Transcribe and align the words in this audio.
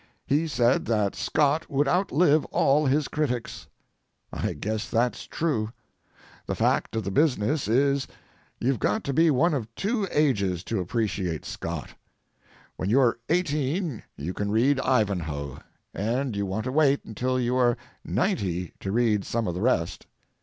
He 0.25 0.47
said 0.47 0.85
that 0.85 1.15
Scott 1.15 1.69
would 1.69 1.87
outlive 1.87 2.43
all 2.45 2.87
his 2.87 3.07
critics. 3.07 3.67
I 4.33 4.53
guess 4.53 4.89
that's 4.89 5.27
true. 5.27 5.71
The 6.47 6.55
fact 6.55 6.95
of 6.95 7.03
the 7.03 7.11
business 7.11 7.67
is, 7.67 8.07
you've 8.59 8.79
got 8.79 9.03
to 9.03 9.13
be 9.13 9.29
one 9.29 9.53
of 9.53 9.67
two 9.75 10.07
ages 10.09 10.63
to 10.63 10.79
appreciate 10.79 11.45
Scott. 11.45 11.91
When 12.77 12.89
you're 12.89 13.19
eighteen 13.29 14.01
you 14.17 14.33
can 14.33 14.49
read 14.49 14.79
Ivanhoe, 14.79 15.59
and 15.93 16.35
you 16.35 16.47
want 16.47 16.63
to 16.63 16.71
wait 16.71 17.05
until 17.05 17.39
you 17.39 17.55
are 17.57 17.77
ninety 18.03 18.73
to 18.79 18.91
read 18.91 19.23
some 19.23 19.47
of 19.47 19.53
the 19.53 19.61
rest. 19.61 20.07